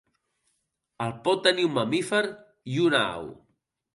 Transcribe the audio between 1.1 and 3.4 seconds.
pot tenir un mamífer i una au.